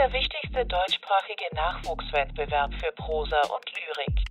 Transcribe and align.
der 0.00 0.12
wichtigste 0.14 0.64
deutschsprachige 0.64 1.44
Nachwuchswettbewerb 1.54 2.72
für 2.72 2.90
Prosa 2.92 3.38
und 3.42 3.64
Lyrik. 3.76 4.24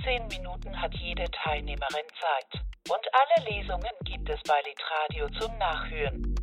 15 0.00 0.28
Minuten 0.28 0.80
hat 0.80 0.94
jede 0.94 1.30
Teilnehmerin 1.30 2.08
Zeit. 2.18 2.62
Und 2.88 3.06
alle 3.12 3.50
Lesungen 3.50 3.92
gibt 4.04 4.30
es 4.30 4.40
bei 4.44 4.58
Litradio 4.62 5.28
zum 5.38 5.58
Nachhören. 5.58 6.35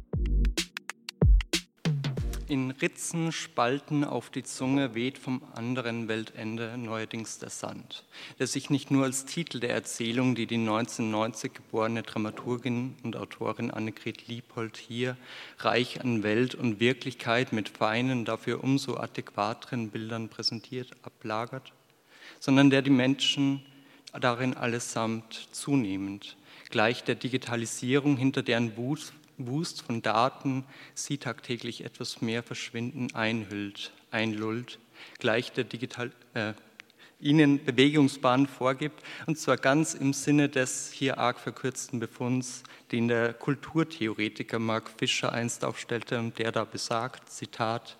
In 2.49 2.71
Ritzen, 2.71 3.31
Spalten 3.31 4.03
auf 4.03 4.29
die 4.29 4.43
Zunge 4.43 4.95
weht 4.95 5.17
vom 5.17 5.41
anderen 5.55 6.09
Weltende 6.09 6.77
neuerdings 6.77 7.39
der 7.39 7.49
Sand, 7.49 8.03
der 8.37 8.47
sich 8.47 8.69
nicht 8.69 8.91
nur 8.91 9.05
als 9.05 9.23
Titel 9.23 9.61
der 9.61 9.69
Erzählung, 9.69 10.35
die 10.35 10.45
die 10.45 10.57
1990 10.57 11.53
geborene 11.53 12.03
Dramaturgin 12.03 12.97
und 13.03 13.15
Autorin 13.15 13.71
Annegret 13.71 14.27
Liebold 14.27 14.75
hier 14.75 15.15
reich 15.59 16.01
an 16.01 16.21
Welt 16.23 16.53
und 16.53 16.81
Wirklichkeit 16.81 17.53
mit 17.53 17.70
feinen, 17.70 18.25
dafür 18.25 18.62
umso 18.62 18.98
adäquateren 18.98 19.89
Bildern 19.89 20.27
präsentiert, 20.27 20.91
ablagert, 21.03 21.71
sondern 22.41 22.70
der 22.70 22.81
die 22.81 22.89
Menschen 22.89 23.65
darin 24.20 24.53
allesamt 24.53 25.48
zunehmend, 25.53 26.35
gleich 26.70 27.05
der 27.05 27.15
Digitalisierung, 27.15 28.17
hinter 28.17 28.43
deren 28.43 28.75
Wust 29.47 29.81
von 29.81 30.02
Daten 30.02 30.65
sie 30.93 31.17
tagtäglich 31.17 31.84
etwas 31.84 32.21
mehr 32.21 32.43
verschwinden, 32.43 33.13
einhüllt, 33.13 33.91
einlullt, 34.11 34.79
gleich 35.20 35.51
der 35.51 35.63
Digital, 35.63 36.11
äh, 36.34 36.53
ihnen 37.20 37.63
Bewegungsbahn 37.63 38.48
vorgibt, 38.48 39.01
und 39.25 39.37
zwar 39.37 39.57
ganz 39.57 39.93
im 39.93 40.13
Sinne 40.13 40.49
des 40.49 40.91
hier 40.91 41.17
arg 41.17 41.39
verkürzten 41.39 41.99
Befunds, 41.99 42.63
den 42.91 43.07
der 43.07 43.34
Kulturtheoretiker 43.34 44.59
Mark 44.59 44.89
Fischer 44.89 45.31
einst 45.31 45.63
aufstellte 45.63 46.20
und 46.20 46.37
der 46.37 46.51
da 46.51 46.65
besagt, 46.65 47.29
Zitat, 47.31 47.98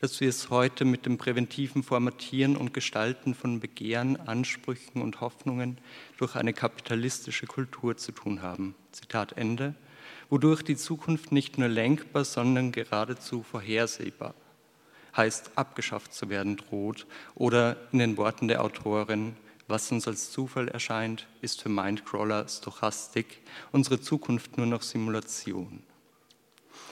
dass 0.00 0.20
wir 0.20 0.28
es 0.28 0.50
heute 0.50 0.84
mit 0.84 1.06
dem 1.06 1.16
präventiven 1.16 1.82
Formatieren 1.82 2.56
und 2.56 2.74
Gestalten 2.74 3.34
von 3.34 3.60
Begehren, 3.60 4.16
Ansprüchen 4.16 5.00
und 5.00 5.20
Hoffnungen 5.20 5.78
durch 6.18 6.34
eine 6.34 6.52
kapitalistische 6.52 7.46
Kultur 7.46 7.96
zu 7.96 8.12
tun 8.12 8.42
haben. 8.42 8.74
Zitat 8.92 9.32
Ende. 9.32 9.74
Wodurch 10.28 10.62
die 10.62 10.76
Zukunft 10.76 11.32
nicht 11.32 11.58
nur 11.58 11.68
lenkbar, 11.68 12.24
sondern 12.24 12.72
geradezu 12.72 13.42
vorhersehbar 13.42 14.34
heißt, 15.16 15.52
abgeschafft 15.56 16.12
zu 16.12 16.28
werden 16.28 16.56
droht. 16.56 17.06
Oder 17.34 17.76
in 17.92 17.98
den 17.98 18.16
Worten 18.16 18.48
der 18.48 18.62
Autorin, 18.62 19.36
was 19.66 19.90
uns 19.90 20.06
als 20.06 20.30
Zufall 20.30 20.68
erscheint, 20.68 21.26
ist 21.40 21.62
für 21.62 21.68
Mindcrawler 21.68 22.46
Stochastik, 22.48 23.40
unsere 23.72 24.00
Zukunft 24.00 24.58
nur 24.58 24.66
noch 24.66 24.82
Simulation. 24.82 25.82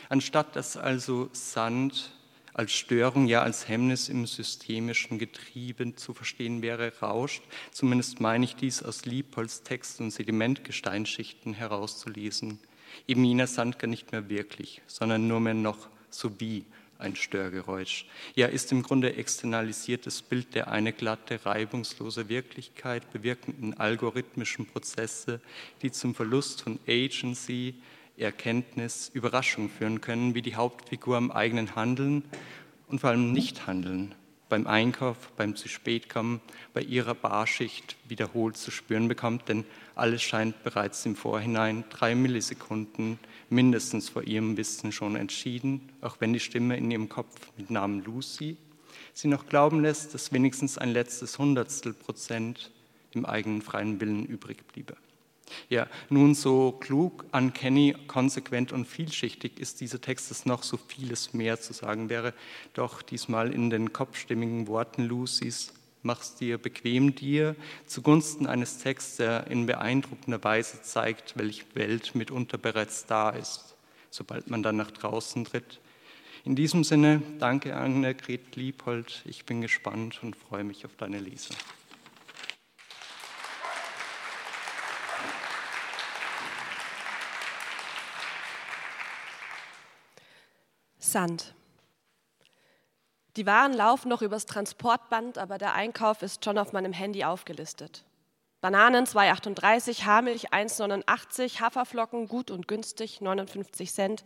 Anstatt 0.09 0.57
dass 0.57 0.77
also 0.77 1.29
Sand 1.33 2.13
als 2.53 2.73
Störung, 2.73 3.27
ja 3.27 3.43
als 3.43 3.69
Hemmnis 3.69 4.09
im 4.09 4.27
systemischen 4.27 5.19
Getriebe 5.19 5.97
zu 5.97 6.15
verstehen 6.15 6.63
wäre, 6.63 6.93
rauscht. 7.01 7.43
Zumindest 7.73 8.21
meine 8.21 8.45
ich 8.45 8.55
dies 8.55 8.83
aus 8.83 9.07
Liebholz 9.07 9.63
Text- 9.63 10.01
und 10.01 10.13
Sedimentgesteinsschichten 10.13 11.53
herauszulesen. 11.53 12.61
Eben 13.07 13.25
jener 13.25 13.47
Sandger 13.47 13.87
nicht 13.87 14.13
mehr 14.13 14.29
wirklich, 14.29 14.83
sondern 14.87 15.27
nur 15.29 15.41
mehr 15.41 15.55
noch 15.55 15.89
so 16.11 16.41
wie 16.41 16.65
ein 16.99 17.17
Störgeräusch. 17.17 18.07
Ja, 18.35 18.47
ist 18.47 18.73
im 18.73 18.83
Grunde 18.83 19.17
externalisiertes 19.17 20.23
Bild 20.23 20.55
der 20.55 20.69
eine 20.69 20.93
glatte, 20.93 21.45
reibungslose 21.45 22.29
Wirklichkeit 22.29 23.13
bewirkenden 23.13 23.75
algorithmischen 23.75 24.67
Prozesse, 24.67 25.41
die 25.83 25.93
zum 25.93 26.15
Verlust 26.15 26.63
von 26.63 26.79
Agency, 26.87 27.75
Erkenntnis, 28.17 29.11
Überraschung 29.13 29.69
führen 29.69 30.01
können, 30.01 30.35
wie 30.35 30.43
die 30.43 30.55
Hauptfigur 30.55 31.17
am 31.17 31.31
eigenen 31.31 31.75
Handeln 31.75 32.25
und 32.87 33.01
vor 33.01 33.11
allem 33.11 33.33
Nichthandeln 33.33 34.15
beim 34.55 34.69
Einkauf, 34.69 35.33
beim 35.37 35.57
zu 35.57 35.69
spät 35.69 36.09
kommen, 36.09 36.41
bei 36.75 36.81
ihrer 36.81 37.17
Barschicht 37.17 37.97
wiederholt 38.09 38.57
zu 38.57 38.71
spüren 38.71 39.09
bekommt, 39.09 39.49
denn 39.49 39.65
alles 39.97 40.23
scheint 40.23 40.63
bereits 40.63 41.05
im 41.07 41.17
Vorhinein 41.17 41.83
drei 41.91 42.15
Millisekunden 42.15 43.19
mindestens 43.51 44.11
vor 44.11 44.23
ihrem 44.23 44.57
Wissen 44.57 44.93
schon 44.93 45.17
entschieden, 45.17 45.89
auch 46.03 46.19
wenn 46.21 46.33
die 46.33 46.39
Stimme 46.39 46.77
in 46.77 46.89
ihrem 46.89 47.09
Kopf 47.09 47.35
mit 47.57 47.71
Namen 47.71 48.05
Lucy 48.05 48.57
sie 49.13 49.27
noch 49.27 49.47
glauben 49.47 49.83
lässt, 49.83 50.15
dass 50.15 50.33
wenigstens 50.33 50.79
ein 50.79 50.93
letztes 50.93 51.37
Hundertstel 51.37 51.93
Prozent 51.93 52.71
im 53.11 53.27
eigenen 53.27 53.61
freien 53.61 54.01
Willen 54.01 54.25
übrig 54.25 54.65
bliebe. 54.69 54.97
Ja, 55.69 55.87
nun 56.11 56.35
so 56.35 56.73
klug, 56.73 57.25
uncanny, 57.33 57.95
konsequent 58.07 58.73
und 58.73 58.87
vielschichtig 58.87 59.59
ist 59.59 59.81
dieser 59.81 60.01
Text, 60.01 60.31
dass 60.31 60.47
noch 60.47 60.63
so 60.63 60.77
vieles 60.77 61.35
mehr 61.35 61.61
zu 61.61 61.73
sagen 61.73 62.09
wäre. 62.09 62.35
Doch 62.75 63.03
diesmal 63.03 63.53
in 63.53 63.71
den 63.71 63.93
kopfstimmigen 63.93 64.67
Worten 64.69 65.05
Lucys, 65.05 65.73
mach's 66.03 66.35
dir 66.37 66.59
bequem 66.59 67.15
dir, 67.15 67.57
zugunsten 67.87 68.47
eines 68.47 68.79
Texts, 68.79 69.17
der 69.17 69.47
in 69.49 69.67
beeindruckender 69.67 70.43
Weise 70.45 70.83
zeigt, 70.83 71.37
welche 71.37 71.65
Welt 71.75 72.15
mitunter 72.15 72.59
bereits 72.59 73.07
da 73.07 73.31
ist, 73.31 73.75
sobald 74.11 74.49
man 74.49 74.63
dann 74.63 74.77
nach 74.77 74.91
draußen 74.91 75.45
tritt. 75.45 75.81
In 76.45 76.55
diesem 76.55 76.85
Sinne, 76.85 77.23
danke 77.39 77.75
Annegret 77.75 78.55
Liebhold, 78.55 79.23
ich 79.25 79.47
bin 79.47 79.63
gespannt 79.63 80.21
und 80.23 80.37
freue 80.37 80.63
mich 80.63 80.85
auf 80.85 80.95
deine 80.97 81.19
Lesung. 81.19 81.57
Sand. 91.15 91.55
Die 93.37 93.47
Waren 93.47 93.73
laufen 93.73 94.09
noch 94.09 94.21
übers 94.21 94.47
Transportband, 94.47 95.39
aber 95.39 95.59
der 95.59 95.73
Einkauf 95.73 96.23
ist 96.23 96.45
schon 96.45 96.59
auf 96.59 96.73
meinem 96.73 96.93
Handy 96.93 97.23
aufgelistet. 97.23 98.05
Bananen 98.61 99.07
2,38, 99.07 100.07
Haarmilch 100.07 100.53
1,89, 100.53 101.61
Haferflocken 101.61 102.27
gut 102.27 102.51
und 102.51 102.67
günstig 102.67 103.21
59 103.21 103.93
Cent, 103.93 104.25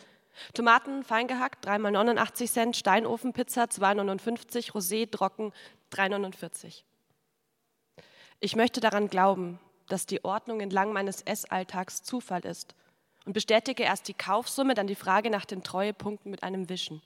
Tomaten 0.54 1.04
feingehackt 1.04 1.68
3,89 1.68 2.50
Cent, 2.50 2.76
Steinofenpizza 2.78 3.64
2,59, 3.64 4.72
Rosé 4.72 5.10
trocken 5.10 5.52
3,49. 5.92 6.84
Ich 8.40 8.56
möchte 8.56 8.80
daran 8.80 9.08
glauben, 9.08 9.60
dass 9.88 10.06
die 10.06 10.24
Ordnung 10.24 10.60
entlang 10.60 10.94
meines 10.94 11.20
Essalltags 11.20 12.02
Zufall 12.02 12.46
ist 12.46 12.74
und 13.28 13.34
bestätige 13.34 13.82
erst 13.82 14.08
die 14.08 14.14
Kaufsumme, 14.14 14.72
dann 14.72 14.86
die 14.86 14.94
Frage 14.94 15.28
nach 15.28 15.44
den 15.44 15.62
Treuepunkten 15.62 16.30
mit 16.30 16.42
einem 16.42 16.70
Wischen. 16.70 17.02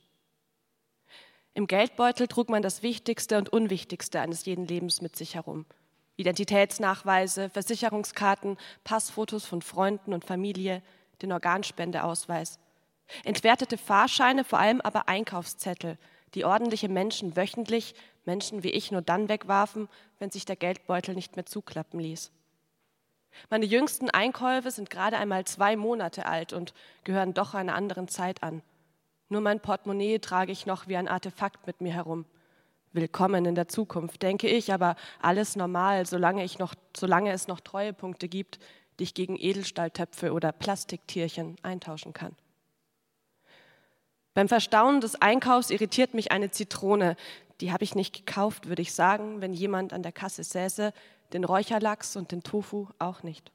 Im 1.52 1.66
Geldbeutel 1.66 2.28
trug 2.28 2.48
man 2.48 2.62
das 2.62 2.84
Wichtigste 2.84 3.36
und 3.38 3.48
Unwichtigste 3.48 4.20
eines 4.20 4.44
jeden 4.46 4.64
Lebens 4.64 5.02
mit 5.02 5.16
sich 5.16 5.34
herum. 5.34 5.66
Identitätsnachweise, 6.14 7.50
Versicherungskarten, 7.50 8.56
Passfotos 8.84 9.46
von 9.46 9.62
Freunden 9.62 10.12
und 10.14 10.24
Familie, 10.24 10.80
den 11.22 11.32
Organspendeausweis. 11.32 12.60
Entwertete 13.24 13.76
Fahrscheine, 13.76 14.44
vor 14.44 14.60
allem 14.60 14.80
aber 14.80 15.08
Einkaufszettel, 15.08 15.98
die 16.34 16.44
ordentliche 16.44 16.88
Menschen 16.88 17.34
wöchentlich, 17.34 17.96
Menschen 18.26 18.62
wie 18.62 18.70
ich 18.70 18.92
nur 18.92 19.02
dann 19.02 19.28
wegwarfen, 19.28 19.88
wenn 20.20 20.30
sich 20.30 20.44
der 20.44 20.54
Geldbeutel 20.54 21.16
nicht 21.16 21.34
mehr 21.34 21.46
zuklappen 21.46 21.98
ließ. 21.98 22.30
Meine 23.50 23.66
jüngsten 23.66 24.10
Einkäufe 24.10 24.70
sind 24.70 24.90
gerade 24.90 25.16
einmal 25.16 25.44
zwei 25.44 25.76
Monate 25.76 26.26
alt 26.26 26.52
und 26.52 26.74
gehören 27.04 27.34
doch 27.34 27.54
einer 27.54 27.74
anderen 27.74 28.08
Zeit 28.08 28.42
an. 28.42 28.62
Nur 29.28 29.40
mein 29.40 29.60
Portemonnaie 29.60 30.18
trage 30.18 30.52
ich 30.52 30.66
noch 30.66 30.88
wie 30.88 30.96
ein 30.96 31.08
Artefakt 31.08 31.66
mit 31.66 31.80
mir 31.80 31.92
herum. 31.92 32.26
Willkommen 32.92 33.46
in 33.46 33.54
der 33.54 33.68
Zukunft, 33.68 34.22
denke 34.22 34.48
ich, 34.48 34.72
aber 34.72 34.96
alles 35.22 35.56
normal, 35.56 36.04
solange, 36.04 36.44
ich 36.44 36.58
noch, 36.58 36.74
solange 36.94 37.32
es 37.32 37.48
noch 37.48 37.60
Treuepunkte 37.60 38.28
gibt, 38.28 38.58
die 38.98 39.04
ich 39.04 39.14
gegen 39.14 39.36
Edelstahltöpfe 39.38 40.32
oder 40.32 40.52
Plastiktierchen 40.52 41.56
eintauschen 41.62 42.12
kann. 42.12 42.36
Beim 44.34 44.48
Verstauen 44.48 45.00
des 45.00 45.20
Einkaufs 45.20 45.70
irritiert 45.70 46.12
mich 46.14 46.32
eine 46.32 46.50
Zitrone. 46.50 47.16
Die 47.60 47.72
habe 47.72 47.84
ich 47.84 47.94
nicht 47.94 48.14
gekauft, 48.14 48.68
würde 48.68 48.82
ich 48.82 48.92
sagen, 48.92 49.40
wenn 49.40 49.54
jemand 49.54 49.92
an 49.92 50.02
der 50.02 50.12
Kasse 50.12 50.44
säße, 50.44 50.92
den 51.34 51.44
Räucherlachs 51.44 52.16
und 52.16 52.32
den 52.32 52.42
Tofu 52.42 52.88
auch 52.98 53.22
nicht. 53.22 53.52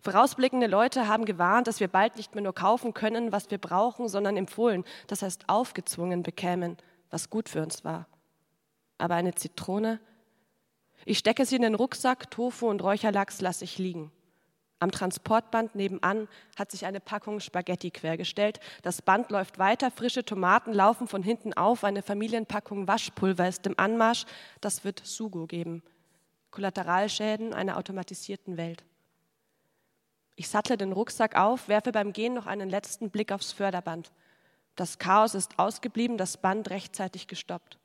Vorausblickende 0.00 0.66
Leute 0.66 1.08
haben 1.08 1.24
gewarnt, 1.24 1.66
dass 1.66 1.80
wir 1.80 1.88
bald 1.88 2.16
nicht 2.16 2.34
mehr 2.34 2.44
nur 2.44 2.54
kaufen 2.54 2.94
können, 2.94 3.32
was 3.32 3.50
wir 3.50 3.58
brauchen, 3.58 4.08
sondern 4.08 4.36
empfohlen, 4.36 4.84
das 5.06 5.22
heißt 5.22 5.48
aufgezwungen 5.48 6.22
bekämen, 6.22 6.76
was 7.10 7.30
gut 7.30 7.48
für 7.48 7.62
uns 7.62 7.84
war. 7.84 8.06
Aber 8.98 9.14
eine 9.14 9.34
Zitrone? 9.34 10.00
Ich 11.04 11.18
stecke 11.18 11.46
sie 11.46 11.56
in 11.56 11.62
den 11.62 11.74
Rucksack, 11.74 12.30
Tofu 12.30 12.68
und 12.68 12.82
Räucherlachs 12.82 13.40
lasse 13.40 13.64
ich 13.64 13.78
liegen. 13.78 14.12
Am 14.78 14.90
Transportband 14.90 15.76
nebenan 15.76 16.26
hat 16.56 16.72
sich 16.72 16.86
eine 16.86 16.98
Packung 16.98 17.38
Spaghetti 17.38 17.92
quergestellt. 17.92 18.58
Das 18.82 19.00
Band 19.00 19.30
läuft 19.30 19.60
weiter, 19.60 19.92
frische 19.92 20.24
Tomaten 20.24 20.72
laufen 20.72 21.06
von 21.06 21.22
hinten 21.22 21.52
auf, 21.52 21.84
eine 21.84 22.02
Familienpackung 22.02 22.88
Waschpulver 22.88 23.46
ist 23.46 23.64
im 23.66 23.78
Anmarsch. 23.78 24.24
Das 24.60 24.84
wird 24.84 25.00
Sugo 25.04 25.46
geben. 25.46 25.84
Kollateralschäden 26.52 27.52
einer 27.52 27.76
automatisierten 27.76 28.56
Welt. 28.56 28.84
Ich 30.36 30.48
sattle 30.48 30.76
den 30.76 30.92
Rucksack 30.92 31.36
auf, 31.36 31.68
werfe 31.68 31.90
beim 31.92 32.12
Gehen 32.12 32.34
noch 32.34 32.46
einen 32.46 32.70
letzten 32.70 33.10
Blick 33.10 33.32
aufs 33.32 33.52
Förderband. 33.52 34.12
Das 34.76 34.98
Chaos 34.98 35.34
ist 35.34 35.58
ausgeblieben, 35.58 36.16
das 36.16 36.36
Band 36.36 36.70
rechtzeitig 36.70 37.26
gestoppt. 37.26 37.78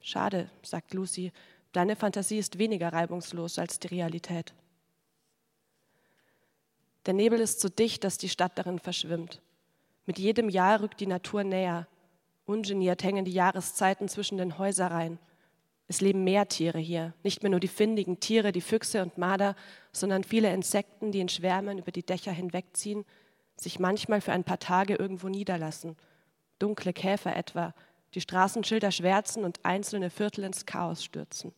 Schade, 0.00 0.50
sagt 0.62 0.94
Lucy, 0.94 1.32
deine 1.72 1.96
Fantasie 1.96 2.38
ist 2.38 2.58
weniger 2.58 2.92
reibungslos 2.92 3.58
als 3.58 3.78
die 3.78 3.88
Realität. 3.88 4.54
Der 7.06 7.14
Nebel 7.14 7.40
ist 7.40 7.60
so 7.60 7.68
dicht, 7.68 8.02
dass 8.04 8.18
die 8.18 8.28
Stadt 8.28 8.56
darin 8.56 8.78
verschwimmt. 8.78 9.42
Mit 10.06 10.18
jedem 10.18 10.48
Jahr 10.48 10.80
rückt 10.80 11.00
die 11.00 11.06
Natur 11.06 11.44
näher. 11.44 11.86
Ungeniert 12.46 13.02
hängen 13.02 13.24
die 13.24 13.32
Jahreszeiten 13.32 14.08
zwischen 14.08 14.38
den 14.38 14.58
Häuserreihen. 14.58 15.18
Es 15.86 16.00
leben 16.00 16.24
mehr 16.24 16.48
Tiere 16.48 16.78
hier, 16.78 17.12
nicht 17.22 17.42
mehr 17.42 17.50
nur 17.50 17.60
die 17.60 17.68
findigen 17.68 18.18
Tiere, 18.20 18.52
die 18.52 18.62
Füchse 18.62 19.02
und 19.02 19.18
Marder, 19.18 19.54
sondern 19.92 20.24
viele 20.24 20.52
Insekten, 20.52 21.12
die 21.12 21.20
in 21.20 21.28
Schwärmen 21.28 21.78
über 21.78 21.92
die 21.92 22.04
Dächer 22.04 22.32
hinwegziehen, 22.32 23.04
sich 23.56 23.78
manchmal 23.78 24.20
für 24.20 24.32
ein 24.32 24.44
paar 24.44 24.58
Tage 24.58 24.94
irgendwo 24.94 25.28
niederlassen. 25.28 25.96
Dunkle 26.58 26.92
Käfer 26.92 27.36
etwa, 27.36 27.74
die 28.14 28.20
Straßenschilder 28.20 28.90
schwärzen 28.90 29.44
und 29.44 29.64
einzelne 29.64 30.08
Viertel 30.08 30.44
ins 30.44 30.64
Chaos 30.66 31.04
stürzen. 31.04 31.52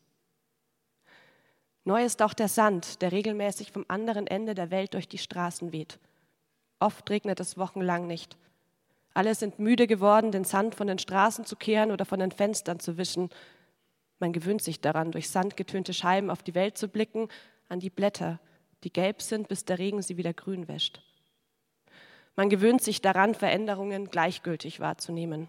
Neu 1.85 2.05
ist 2.05 2.21
auch 2.21 2.35
der 2.35 2.49
Sand, 2.49 3.01
der 3.01 3.13
regelmäßig 3.13 3.71
vom 3.71 3.85
anderen 3.87 4.27
Ende 4.27 4.57
der 4.57 4.73
Welt 4.73 4.95
durch 4.95 5.07
die 5.07 5.19
Straßen 5.19 5.73
weht. 5.73 6.01
Oft 6.81 7.09
regnet 7.11 7.39
es 7.39 7.57
wochenlang 7.57 8.09
nicht. 8.09 8.37
Alle 9.15 9.35
sind 9.35 9.61
müde 9.61 9.87
geworden, 9.87 10.33
den 10.33 10.45
Sand 10.45 10.75
von 10.75 10.89
den 10.89 10.99
Straßen 10.99 11.45
zu 11.45 11.55
kehren 11.55 11.93
oder 11.93 12.05
von 12.05 12.19
den 12.19 12.33
Fenstern 12.33 12.81
zu 12.81 12.99
wischen. 12.99 13.31
Man 14.19 14.33
gewöhnt 14.33 14.63
sich 14.63 14.81
daran, 14.81 15.13
durch 15.13 15.29
sandgetönte 15.29 15.93
Scheiben 15.93 16.31
auf 16.31 16.43
die 16.43 16.55
Welt 16.55 16.79
zu 16.79 16.89
blicken, 16.89 17.29
an 17.69 17.81
die 17.81 17.91
Blätter, 17.91 18.41
die 18.85 18.93
gelb 18.93 19.21
sind, 19.21 19.49
bis 19.49 19.65
der 19.65 19.79
Regen 19.79 20.03
sie 20.03 20.17
wieder 20.17 20.33
grün 20.33 20.69
wäscht. 20.69 21.03
Man 22.35 22.51
gewöhnt 22.51 22.83
sich 22.83 23.01
daran, 23.01 23.35
Veränderungen 23.35 24.11
gleichgültig 24.11 24.81
wahrzunehmen. 24.81 25.49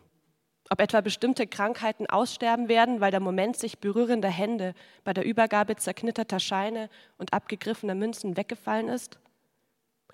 Ob 0.70 0.82
etwa 0.82 1.02
bestimmte 1.02 1.48
Krankheiten 1.48 2.08
aussterben 2.08 2.68
werden, 2.68 3.00
weil 3.00 3.12
der 3.12 3.20
Moment 3.20 3.58
sich 3.58 3.80
berührender 3.80 4.30
Hände 4.30 4.74
bei 5.04 5.14
der 5.14 5.26
Übergabe 5.26 5.78
zerknitterter 5.78 6.40
Scheine 6.40 6.90
und 7.18 7.34
abgegriffener 7.34 7.96
Münzen 7.96 8.36
weggefallen 8.36 8.90
ist? 8.90 9.18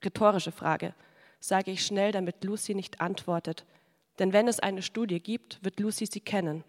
Rhetorische 0.03 0.51
Frage, 0.51 0.94
sage 1.39 1.71
ich 1.71 1.85
schnell, 1.85 2.11
damit 2.11 2.44
Lucy 2.44 2.75
nicht 2.75 3.01
antwortet. 3.01 3.65
Denn 4.19 4.31
wenn 4.31 4.47
es 4.47 4.59
eine 4.59 4.83
Studie 4.83 5.19
gibt, 5.19 5.63
wird 5.63 5.79
Lucy 5.79 6.06
sie 6.06 6.19
kennen. 6.19 6.63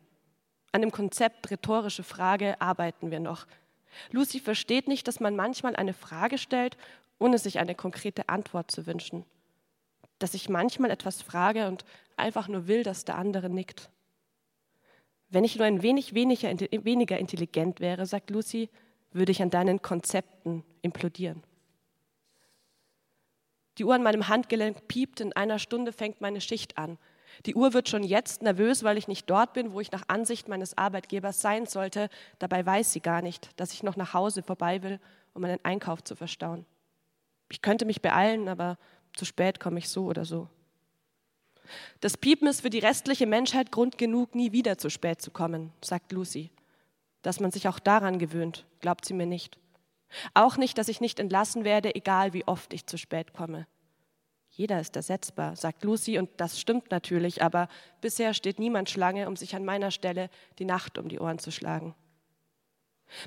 An 0.75 0.83
dem 0.83 0.91
Konzept 0.91 1.51
rhetorische 1.51 2.03
Frage 2.03 2.61
arbeiten 2.61 3.11
wir 3.11 3.21
noch. 3.21 3.47
Lucy 4.11 4.41
versteht 4.41 4.89
nicht, 4.89 5.07
dass 5.07 5.21
man 5.21 5.37
manchmal 5.37 5.77
eine 5.77 5.95
Frage 5.95 6.37
stellt, 6.37 6.77
ohne 7.19 7.39
sich 7.39 7.59
eine 7.59 7.75
konkrete 7.75 8.29
Antwort 8.29 8.71
zu 8.71 8.87
wünschen 8.87 9.25
dass 10.19 10.35
ich 10.35 10.49
manchmal 10.49 10.91
etwas 10.91 11.23
frage 11.23 11.69
und 11.69 11.85
einfach 12.17 12.49
nur 12.49 12.67
will, 12.67 12.83
dass 12.83 13.05
der 13.05 13.17
andere 13.17 13.51
nickt. 13.51 13.91
Wenn 15.29 15.45
ich 15.45 15.57
nur 15.57 15.67
ein 15.67 15.83
wenig 15.83 16.15
weniger, 16.15 16.49
weniger 16.51 17.19
intelligent 17.19 17.81
wäre, 17.81 18.07
sagt 18.07 18.31
Lucy, 18.31 18.69
würde 19.13 19.33
ich 19.33 19.43
an 19.43 19.51
deinen 19.51 19.83
Konzepten 19.83 20.65
implodieren. 20.83 21.43
Die 23.79 23.85
Uhr 23.85 23.95
an 23.95 24.03
meinem 24.03 24.29
Handgelenk 24.29 24.87
piept, 24.87 25.21
in 25.21 25.33
einer 25.33 25.59
Stunde 25.59 25.93
fängt 25.93 26.21
meine 26.21 26.41
Schicht 26.41 26.79
an. 26.79 26.97
Die 27.47 27.55
Uhr 27.55 27.73
wird 27.73 27.89
schon 27.89 28.03
jetzt 28.03 28.43
nervös, 28.43 28.83
weil 28.83 28.99
ich 28.99 29.09
nicht 29.09 29.29
dort 29.29 29.53
bin, 29.53 29.73
wo 29.73 29.81
ich 29.81 29.93
nach 29.93 30.05
Ansicht 30.09 30.49
meines 30.49 30.77
Arbeitgebers 30.77 31.41
sein 31.41 31.67
sollte. 31.67 32.09
Dabei 32.39 32.65
weiß 32.65 32.93
sie 32.93 33.01
gar 33.01 33.23
nicht, 33.23 33.51
dass 33.57 33.73
ich 33.73 33.83
noch 33.83 33.97
nach 33.97 34.15
Hause 34.15 34.43
vorbei 34.43 34.83
will, 34.83 35.01
um 35.33 35.45
einen 35.45 35.65
Einkauf 35.65 36.03
zu 36.03 36.17
verstauen. 36.17 36.65
Ich 37.49 37.63
könnte 37.63 37.85
mich 37.85 38.03
beeilen, 38.03 38.49
aber 38.49 38.79
zu 39.15 39.25
spät 39.25 39.61
komme 39.61 39.79
ich 39.79 39.89
so 39.89 40.07
oder 40.07 40.25
so. 40.25 40.49
Das 42.01 42.17
Piepen 42.17 42.49
ist 42.49 42.61
für 42.61 42.71
die 42.71 42.79
restliche 42.79 43.27
Menschheit 43.27 43.73
Grund 43.73 43.99
genug, 43.99 44.35
nie 44.35 44.53
wieder 44.53 44.79
zu 44.79 44.91
spät 44.91 45.23
zu 45.23 45.31
kommen, 45.31 45.73
sagt 45.83 46.13
Lucy. 46.13 46.51
Dass 47.23 47.41
man 47.41 47.51
sich 47.51 47.69
auch 47.69 47.79
daran 47.79 48.19
gewöhnt, 48.19 48.67
glaubt 48.81 49.07
sie 49.07 49.15
mir 49.15 49.27
nicht. 49.27 49.59
Auch 50.35 50.57
nicht, 50.57 50.79
dass 50.79 50.89
ich 50.89 51.01
nicht 51.01 51.19
entlassen 51.19 51.65
werde, 51.65 51.95
egal 51.95 52.33
wie 52.33 52.47
oft 52.47 52.73
ich 52.73 52.87
zu 52.87 52.99
spät 52.99 53.33
komme. 53.33 53.67
Jeder 54.57 54.79
ist 54.79 54.95
ersetzbar, 54.95 55.57
sagt 55.57 55.83
Lucy, 55.83 56.17
und 56.17 56.31
das 56.37 56.61
stimmt 56.61 56.93
natürlich, 56.93 57.43
aber 57.43 57.67
bisher 58.01 58.35
steht 58.35 58.61
niemand 58.61 58.89
Schlange, 58.89 59.27
um 59.27 59.35
sich 59.35 59.57
an 59.57 59.65
meiner 59.65 59.91
Stelle 59.91 60.31
die 60.61 60.65
Nacht 60.65 60.97
um 60.97 61.09
die 61.09 61.19
Ohren 61.19 61.41
zu 61.41 61.51
schlagen. 61.51 61.97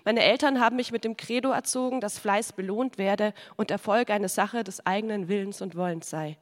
Meine 0.05 0.23
Eltern 0.23 0.61
haben 0.61 0.77
mich 0.77 0.93
mit 0.93 1.03
dem 1.03 1.17
Credo 1.17 1.51
erzogen, 1.51 1.99
dass 1.99 2.17
Fleiß 2.17 2.53
belohnt 2.53 2.97
werde 2.97 3.33
und 3.57 3.71
Erfolg 3.71 4.09
eine 4.09 4.29
Sache 4.29 4.63
des 4.63 4.85
eigenen 4.85 5.27
Willens 5.27 5.61
und 5.61 5.75
Wollens 5.75 6.09
sei. 6.09 6.37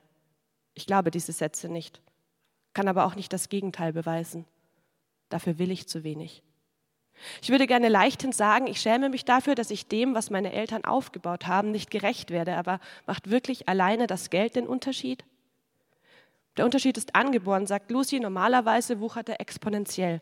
Ich 0.75 0.85
glaube 0.85 1.09
diese 1.09 1.31
Sätze 1.31 1.67
nicht, 1.67 1.99
kann 2.73 2.87
aber 2.87 3.05
auch 3.05 3.15
nicht 3.15 3.33
das 3.33 3.49
Gegenteil 3.49 3.91
beweisen. 3.91 4.45
Dafür 5.29 5.57
will 5.57 5.71
ich 5.71 5.87
zu 5.87 6.03
wenig. 6.03 6.43
Ich 7.41 7.49
würde 7.49 7.67
gerne 7.67 7.89
leichthin 7.89 8.31
sagen, 8.31 8.67
ich 8.67 8.79
schäme 8.79 9.09
mich 9.09 9.25
dafür, 9.25 9.55
dass 9.55 9.71
ich 9.71 9.87
dem, 9.87 10.13
was 10.15 10.29
meine 10.29 10.53
Eltern 10.53 10.85
aufgebaut 10.85 11.47
haben, 11.47 11.71
nicht 11.71 11.89
gerecht 11.89 12.31
werde, 12.31 12.55
aber 12.55 12.79
macht 13.05 13.29
wirklich 13.29 13.69
alleine 13.69 14.07
das 14.07 14.29
Geld 14.29 14.55
den 14.55 14.67
Unterschied? 14.67 15.23
Der 16.57 16.65
Unterschied 16.65 16.97
ist 16.97 17.15
angeboren, 17.15 17.67
sagt 17.67 17.91
Lucy, 17.91 18.19
normalerweise 18.19 18.99
wuchert 18.99 19.29
er 19.29 19.41
exponentiell. 19.41 20.21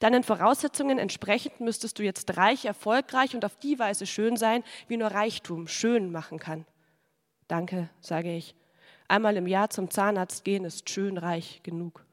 Deinen 0.00 0.24
Voraussetzungen 0.24 0.98
entsprechend 0.98 1.60
müsstest 1.60 1.98
du 1.98 2.02
jetzt 2.02 2.36
reich, 2.36 2.64
erfolgreich 2.64 3.34
und 3.34 3.44
auf 3.44 3.56
die 3.56 3.78
Weise 3.78 4.06
schön 4.06 4.36
sein, 4.36 4.64
wie 4.88 4.96
nur 4.96 5.08
Reichtum 5.08 5.68
schön 5.68 6.10
machen 6.10 6.38
kann. 6.38 6.66
Danke, 7.46 7.88
sage 8.00 8.34
ich. 8.34 8.54
Einmal 9.06 9.36
im 9.36 9.46
Jahr 9.46 9.70
zum 9.70 9.90
Zahnarzt 9.90 10.44
gehen 10.44 10.64
ist 10.64 10.90
schön 10.90 11.16
reich 11.16 11.60
genug. 11.62 12.04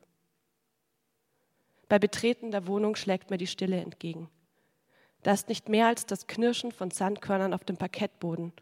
Bei 1.88 2.00
Betreten 2.00 2.52
der 2.52 2.68
Wohnung 2.68 2.96
schlägt 2.96 3.30
mir 3.30 3.38
die 3.38 3.48
Stille 3.48 3.80
entgegen. 3.80 4.30
Da 5.24 5.34
ist 5.34 5.50
nicht 5.50 5.70
mehr 5.70 5.88
als 5.88 6.06
das 6.06 6.28
Knirschen 6.28 6.72
von 6.72 6.92
Sandkörnern 6.92 7.54
auf 7.54 7.64
dem 7.64 7.78
Parkettboden. 7.78 8.54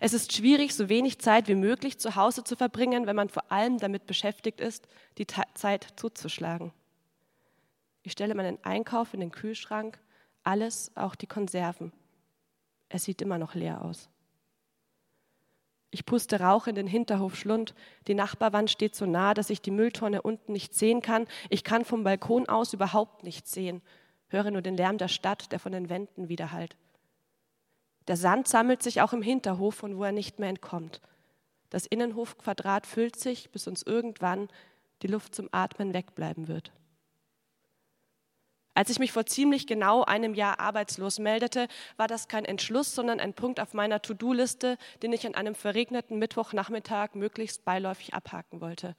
Es 0.00 0.12
ist 0.12 0.32
schwierig, 0.32 0.74
so 0.74 0.88
wenig 0.88 1.18
Zeit 1.20 1.48
wie 1.48 1.54
möglich 1.54 1.98
zu 1.98 2.16
Hause 2.16 2.44
zu 2.44 2.56
verbringen, 2.56 3.06
wenn 3.06 3.16
man 3.16 3.28
vor 3.28 3.50
allem 3.50 3.78
damit 3.78 4.06
beschäftigt 4.06 4.60
ist, 4.60 4.88
die 5.18 5.26
Zeit 5.26 5.86
zuzuschlagen. 5.96 6.72
Ich 8.02 8.12
stelle 8.12 8.34
meinen 8.34 8.62
Einkauf 8.64 9.14
in 9.14 9.20
den 9.20 9.30
Kühlschrank, 9.30 9.98
alles, 10.42 10.92
auch 10.96 11.14
die 11.14 11.26
Konserven. 11.26 11.92
Es 12.88 13.04
sieht 13.04 13.22
immer 13.22 13.38
noch 13.38 13.54
leer 13.54 13.84
aus. 13.84 14.08
Ich 15.90 16.04
puste 16.04 16.40
Rauch 16.40 16.66
in 16.66 16.74
den 16.74 16.86
Hinterhof 16.86 17.34
Schlund. 17.36 17.74
Die 18.06 18.14
Nachbarwand 18.14 18.70
steht 18.70 18.94
so 18.94 19.06
nah, 19.06 19.32
dass 19.32 19.50
ich 19.50 19.62
die 19.62 19.70
Mülltonne 19.70 20.20
unten 20.20 20.52
nicht 20.52 20.74
sehen 20.74 21.00
kann. 21.00 21.26
Ich 21.48 21.64
kann 21.64 21.84
vom 21.84 22.04
Balkon 22.04 22.48
aus 22.48 22.74
überhaupt 22.74 23.24
nichts 23.24 23.52
sehen. 23.52 23.80
Höre 24.28 24.50
nur 24.50 24.60
den 24.60 24.76
Lärm 24.76 24.98
der 24.98 25.08
Stadt, 25.08 25.50
der 25.50 25.58
von 25.58 25.72
den 25.72 25.88
Wänden 25.88 26.28
widerhallt. 26.28 26.76
Der 28.06 28.16
Sand 28.16 28.48
sammelt 28.48 28.82
sich 28.82 29.00
auch 29.00 29.12
im 29.12 29.22
Hinterhof, 29.22 29.76
von 29.76 29.96
wo 29.96 30.04
er 30.04 30.12
nicht 30.12 30.38
mehr 30.38 30.50
entkommt. 30.50 31.00
Das 31.70 31.86
Innenhofquadrat 31.86 32.86
füllt 32.86 33.16
sich, 33.16 33.50
bis 33.50 33.66
uns 33.66 33.82
irgendwann 33.82 34.48
die 35.02 35.06
Luft 35.06 35.34
zum 35.34 35.48
Atmen 35.52 35.94
wegbleiben 35.94 36.48
wird. 36.48 36.72
Als 38.78 38.90
ich 38.90 39.00
mich 39.00 39.10
vor 39.10 39.26
ziemlich 39.26 39.66
genau 39.66 40.04
einem 40.04 40.34
Jahr 40.34 40.60
arbeitslos 40.60 41.18
meldete, 41.18 41.66
war 41.96 42.06
das 42.06 42.28
kein 42.28 42.44
Entschluss, 42.44 42.94
sondern 42.94 43.18
ein 43.18 43.34
Punkt 43.34 43.58
auf 43.58 43.74
meiner 43.74 44.00
To-Do-Liste, 44.00 44.78
den 45.02 45.12
ich 45.12 45.26
an 45.26 45.34
einem 45.34 45.56
verregneten 45.56 46.20
Mittwochnachmittag 46.20 47.14
möglichst 47.14 47.64
beiläufig 47.64 48.14
abhaken 48.14 48.60
wollte. 48.60 48.94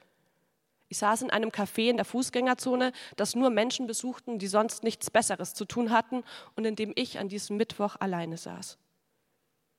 Ich 0.90 0.98
saß 0.98 1.22
in 1.22 1.30
einem 1.30 1.52
Café 1.52 1.90
in 1.90 1.96
der 1.96 2.04
Fußgängerzone, 2.04 2.92
das 3.16 3.36
nur 3.36 3.52
Menschen 3.52 3.88
besuchten, 3.88 4.38
die 4.38 4.48
sonst 4.48 4.84
nichts 4.84 5.10
Besseres 5.10 5.54
zu 5.54 5.64
tun 5.64 5.92
hatten 5.92 6.26
und 6.58 6.66
in 6.66 6.76
dem 6.76 6.92
ich 6.96 7.18
an 7.18 7.30
diesem 7.30 7.56
Mittwoch 7.56 7.96
alleine 8.02 8.36
saß. 8.36 8.78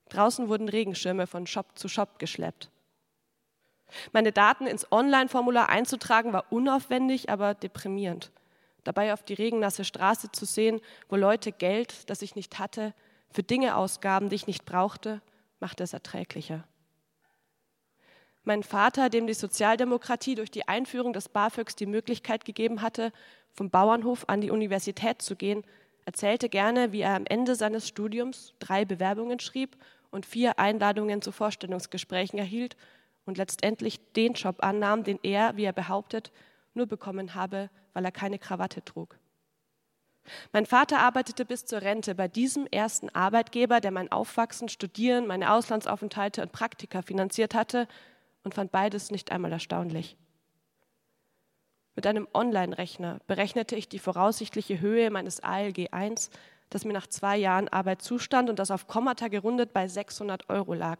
Draußen 0.08 0.48
wurden 0.48 0.70
Regenschirme 0.70 1.26
von 1.26 1.46
Shop 1.46 1.78
zu 1.78 1.88
Shop 1.88 2.18
geschleppt. 2.18 2.70
Meine 4.12 4.32
Daten 4.32 4.66
ins 4.66 4.90
Online-Formular 4.90 5.68
einzutragen 5.68 6.32
war 6.32 6.46
unaufwendig, 6.50 7.28
aber 7.28 7.52
deprimierend 7.52 8.32
dabei 8.84 9.12
auf 9.12 9.22
die 9.22 9.34
regennasse 9.34 9.84
Straße 9.84 10.32
zu 10.32 10.44
sehen, 10.44 10.80
wo 11.08 11.16
Leute 11.16 11.52
Geld, 11.52 12.08
das 12.10 12.22
ich 12.22 12.34
nicht 12.34 12.58
hatte, 12.58 12.94
für 13.30 13.42
Dinge 13.42 13.76
ausgaben, 13.76 14.28
die 14.28 14.36
ich 14.36 14.46
nicht 14.46 14.64
brauchte, 14.64 15.22
machte 15.60 15.84
es 15.84 15.92
erträglicher. 15.92 16.64
Mein 18.42 18.62
Vater, 18.62 19.10
dem 19.10 19.26
die 19.26 19.34
Sozialdemokratie 19.34 20.34
durch 20.34 20.50
die 20.50 20.66
Einführung 20.66 21.12
des 21.12 21.28
BAföGs 21.28 21.76
die 21.76 21.86
Möglichkeit 21.86 22.44
gegeben 22.44 22.80
hatte, 22.80 23.12
vom 23.52 23.70
Bauernhof 23.70 24.24
an 24.28 24.40
die 24.40 24.50
Universität 24.50 25.20
zu 25.20 25.36
gehen, 25.36 25.62
erzählte 26.06 26.48
gerne, 26.48 26.92
wie 26.92 27.02
er 27.02 27.14
am 27.14 27.26
Ende 27.26 27.54
seines 27.54 27.86
Studiums 27.86 28.54
drei 28.58 28.84
Bewerbungen 28.84 29.40
schrieb 29.40 29.76
und 30.10 30.26
vier 30.26 30.58
Einladungen 30.58 31.22
zu 31.22 31.32
Vorstellungsgesprächen 31.32 32.38
erhielt 32.38 32.76
und 33.26 33.36
letztendlich 33.36 34.00
den 34.14 34.32
Job 34.32 34.56
annahm, 34.60 35.04
den 35.04 35.18
er, 35.22 35.56
wie 35.56 35.64
er 35.64 35.72
behauptet, 35.72 36.32
nur 36.74 36.86
bekommen 36.86 37.34
habe, 37.34 37.70
weil 37.92 38.04
er 38.04 38.12
keine 38.12 38.38
Krawatte 38.38 38.84
trug. 38.84 39.18
Mein 40.52 40.66
Vater 40.66 41.00
arbeitete 41.00 41.44
bis 41.44 41.64
zur 41.64 41.82
Rente 41.82 42.14
bei 42.14 42.28
diesem 42.28 42.66
ersten 42.66 43.08
Arbeitgeber, 43.10 43.80
der 43.80 43.90
mein 43.90 44.12
Aufwachsen, 44.12 44.68
Studieren, 44.68 45.26
meine 45.26 45.52
Auslandsaufenthalte 45.52 46.42
und 46.42 46.52
Praktika 46.52 47.02
finanziert 47.02 47.54
hatte 47.54 47.88
und 48.44 48.54
fand 48.54 48.70
beides 48.70 49.10
nicht 49.10 49.32
einmal 49.32 49.52
erstaunlich. 49.52 50.16
Mit 51.96 52.06
einem 52.06 52.28
Online-Rechner 52.32 53.20
berechnete 53.26 53.76
ich 53.76 53.88
die 53.88 53.98
voraussichtliche 53.98 54.80
Höhe 54.80 55.10
meines 55.10 55.40
ALG 55.40 55.88
1, 55.90 56.30
das 56.70 56.84
mir 56.84 56.92
nach 56.92 57.08
zwei 57.08 57.36
Jahren 57.36 57.68
Arbeit 57.68 58.00
zustand 58.00 58.48
und 58.48 58.58
das 58.58 58.70
auf 58.70 58.86
Kommata 58.86 59.28
gerundet 59.28 59.72
bei 59.72 59.88
600 59.88 60.48
Euro 60.48 60.74
lag. 60.74 60.98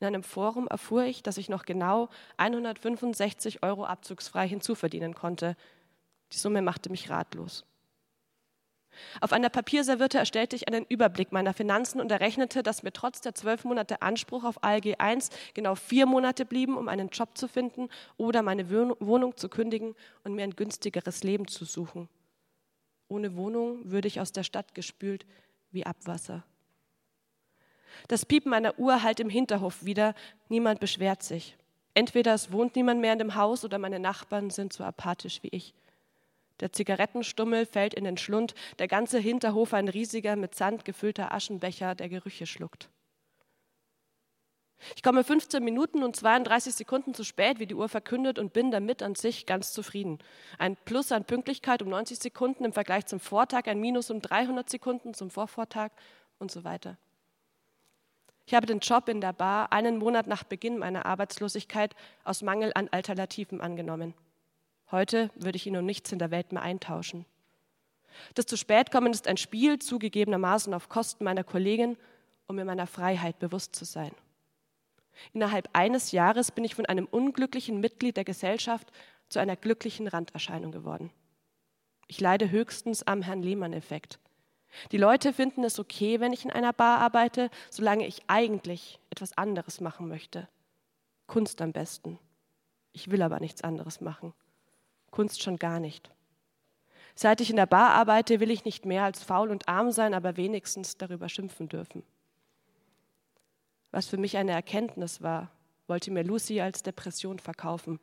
In 0.00 0.06
einem 0.06 0.22
Forum 0.22 0.66
erfuhr 0.68 1.04
ich, 1.04 1.22
dass 1.22 1.38
ich 1.38 1.48
noch 1.48 1.64
genau 1.64 2.08
165 2.36 3.62
Euro 3.62 3.84
abzugsfrei 3.84 4.48
hinzuverdienen 4.48 5.14
konnte. 5.14 5.56
Die 6.32 6.38
Summe 6.38 6.62
machte 6.62 6.90
mich 6.90 7.10
ratlos. 7.10 7.64
Auf 9.20 9.32
einer 9.32 9.48
Papierserviette 9.48 10.18
erstellte 10.18 10.56
ich 10.56 10.68
einen 10.68 10.84
Überblick 10.88 11.32
meiner 11.32 11.52
Finanzen 11.52 12.00
und 12.00 12.10
errechnete, 12.12 12.62
dass 12.62 12.82
mir 12.82 12.92
trotz 12.92 13.20
der 13.20 13.34
zwölf 13.34 13.64
Monate 13.64 14.02
Anspruch 14.02 14.44
auf 14.44 14.62
ALG 14.62 14.94
1 14.98 15.30
genau 15.54 15.74
vier 15.74 16.06
Monate 16.06 16.44
blieben, 16.44 16.76
um 16.76 16.88
einen 16.88 17.08
Job 17.08 17.36
zu 17.36 17.48
finden 17.48 17.88
oder 18.16 18.42
meine 18.42 18.70
Wohnung 18.70 19.36
zu 19.36 19.48
kündigen 19.48 19.94
und 20.22 20.34
mir 20.34 20.44
ein 20.44 20.56
günstigeres 20.56 21.24
Leben 21.24 21.48
zu 21.48 21.64
suchen. 21.64 22.08
Ohne 23.08 23.36
Wohnung 23.36 23.90
würde 23.90 24.08
ich 24.08 24.20
aus 24.20 24.32
der 24.32 24.44
Stadt 24.44 24.74
gespült 24.74 25.26
wie 25.70 25.86
Abwasser. 25.86 26.44
Das 28.08 28.26
Piepen 28.26 28.50
meiner 28.50 28.78
Uhr 28.78 29.02
halt 29.02 29.20
im 29.20 29.28
Hinterhof 29.28 29.84
wieder, 29.84 30.14
niemand 30.48 30.80
beschwert 30.80 31.22
sich. 31.22 31.56
Entweder 31.94 32.34
es 32.34 32.50
wohnt 32.50 32.76
niemand 32.76 33.00
mehr 33.00 33.12
in 33.12 33.18
dem 33.20 33.34
Haus 33.36 33.64
oder 33.64 33.78
meine 33.78 34.00
Nachbarn 34.00 34.50
sind 34.50 34.72
so 34.72 34.84
apathisch 34.84 35.42
wie 35.42 35.48
ich. 35.48 35.74
Der 36.60 36.72
Zigarettenstummel 36.72 37.66
fällt 37.66 37.94
in 37.94 38.04
den 38.04 38.16
Schlund, 38.16 38.54
der 38.78 38.88
ganze 38.88 39.18
Hinterhof 39.18 39.74
ein 39.74 39.88
riesiger, 39.88 40.36
mit 40.36 40.54
Sand 40.54 40.84
gefüllter 40.84 41.32
Aschenbecher, 41.32 41.94
der 41.94 42.08
Gerüche 42.08 42.46
schluckt. 42.46 42.88
Ich 44.96 45.02
komme 45.02 45.24
15 45.24 45.64
Minuten 45.64 46.02
und 46.02 46.14
32 46.14 46.74
Sekunden 46.74 47.14
zu 47.14 47.24
spät, 47.24 47.58
wie 47.58 47.66
die 47.66 47.74
Uhr 47.74 47.88
verkündet, 47.88 48.38
und 48.38 48.52
bin 48.52 48.70
damit 48.70 49.02
an 49.02 49.14
sich 49.14 49.46
ganz 49.46 49.72
zufrieden. 49.72 50.18
Ein 50.58 50.76
Plus 50.84 51.10
an 51.12 51.24
Pünktlichkeit 51.24 51.80
um 51.82 51.88
90 51.88 52.18
Sekunden 52.18 52.64
im 52.64 52.72
Vergleich 52.72 53.06
zum 53.06 53.20
Vortag, 53.20 53.66
ein 53.66 53.80
Minus 53.80 54.10
um 54.10 54.20
300 54.20 54.68
Sekunden 54.68 55.14
zum 55.14 55.30
Vorvortag 55.30 55.92
und 56.38 56.50
so 56.50 56.64
weiter. 56.64 56.98
Ich 58.46 58.54
habe 58.54 58.66
den 58.66 58.80
Job 58.80 59.08
in 59.08 59.20
der 59.20 59.32
Bar 59.32 59.72
einen 59.72 59.98
Monat 59.98 60.26
nach 60.26 60.44
Beginn 60.44 60.78
meiner 60.78 61.06
Arbeitslosigkeit 61.06 61.94
aus 62.24 62.42
Mangel 62.42 62.72
an 62.74 62.88
Alternativen 62.90 63.60
angenommen. 63.60 64.14
Heute 64.90 65.30
würde 65.34 65.56
ich 65.56 65.66
ihn 65.66 65.76
um 65.76 65.86
nichts 65.86 66.12
in 66.12 66.18
der 66.18 66.30
Welt 66.30 66.52
mehr 66.52 66.62
eintauschen. 66.62 67.24
Das 68.34 68.46
zu 68.46 68.56
spät 68.56 68.90
kommen 68.90 69.12
ist 69.12 69.26
ein 69.26 69.38
Spiel, 69.38 69.78
zugegebenermaßen 69.78 70.74
auf 70.74 70.88
Kosten 70.88 71.24
meiner 71.24 71.42
Kollegin, 71.42 71.96
um 72.46 72.56
mir 72.56 72.64
meiner 72.64 72.86
Freiheit 72.86 73.38
bewusst 73.38 73.74
zu 73.74 73.84
sein. 73.84 74.12
Innerhalb 75.32 75.68
eines 75.72 76.12
Jahres 76.12 76.52
bin 76.52 76.64
ich 76.64 76.74
von 76.74 76.86
einem 76.86 77.06
unglücklichen 77.06 77.80
Mitglied 77.80 78.16
der 78.16 78.24
Gesellschaft 78.24 78.92
zu 79.28 79.38
einer 79.38 79.56
glücklichen 79.56 80.06
Randerscheinung 80.06 80.70
geworden. 80.70 81.10
Ich 82.08 82.20
leide 82.20 82.50
höchstens 82.50 83.02
am 83.02 83.22
Herrn 83.22 83.42
Lehmann-Effekt. 83.42 84.18
Die 84.92 84.96
Leute 84.96 85.32
finden 85.32 85.64
es 85.64 85.78
okay, 85.78 86.20
wenn 86.20 86.32
ich 86.32 86.44
in 86.44 86.50
einer 86.50 86.72
Bar 86.72 86.98
arbeite, 86.98 87.50
solange 87.70 88.06
ich 88.06 88.22
eigentlich 88.26 88.98
etwas 89.10 89.36
anderes 89.36 89.80
machen 89.80 90.08
möchte. 90.08 90.48
Kunst 91.26 91.60
am 91.62 91.72
besten. 91.72 92.18
Ich 92.92 93.10
will 93.10 93.22
aber 93.22 93.40
nichts 93.40 93.62
anderes 93.62 94.00
machen. 94.00 94.34
Kunst 95.10 95.42
schon 95.42 95.56
gar 95.56 95.80
nicht. 95.80 96.10
Seit 97.14 97.40
ich 97.40 97.50
in 97.50 97.56
der 97.56 97.66
Bar 97.66 97.90
arbeite, 97.90 98.40
will 98.40 98.50
ich 98.50 98.64
nicht 98.64 98.84
mehr 98.84 99.04
als 99.04 99.22
faul 99.22 99.50
und 99.50 99.68
arm 99.68 99.92
sein, 99.92 100.14
aber 100.14 100.36
wenigstens 100.36 100.96
darüber 100.96 101.28
schimpfen 101.28 101.68
dürfen. 101.68 102.02
Was 103.92 104.08
für 104.08 104.16
mich 104.16 104.36
eine 104.36 104.50
Erkenntnis 104.50 105.22
war, 105.22 105.52
wollte 105.86 106.10
mir 106.10 106.24
Lucy 106.24 106.60
als 106.60 106.82
Depression 106.82 107.38
verkaufen. 107.38 108.00